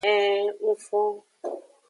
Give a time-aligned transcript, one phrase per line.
[0.09, 1.11] Ee ng fon.